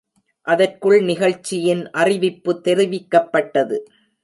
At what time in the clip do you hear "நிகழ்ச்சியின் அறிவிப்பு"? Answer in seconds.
1.01-2.61